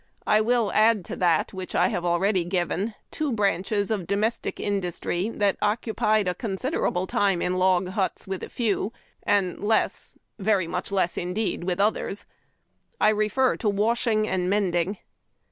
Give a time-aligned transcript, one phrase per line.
[0.25, 5.29] I will add to that which I have already given two branches of domestic industry
[5.29, 8.91] that occupied a consid erable time in log huts with a few,
[9.27, 12.25] and less— /f ^~''^ very much less indeed ^'"— with others.
[12.99, 14.97] I refer to washing and mending.